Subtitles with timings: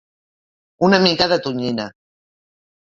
[0.89, 1.89] Una mica de tonyina.